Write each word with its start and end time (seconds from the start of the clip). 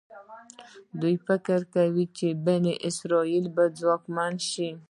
دوی 1.01 1.15
فکر 1.27 1.57
وکړ 1.65 1.87
چې 2.17 2.27
بني 2.45 2.73
اسرایل 2.89 3.45
به 3.55 3.63
ځواکمن 3.79 4.33
شي. 4.49 4.69